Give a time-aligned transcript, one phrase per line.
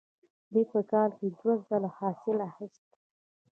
[0.51, 2.89] دوی په کال کې دوه ځله حاصل اخیست.